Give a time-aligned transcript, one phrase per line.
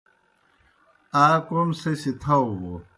[1.23, 2.73] آ کوْم سہ سیْ تھاؤ بوْ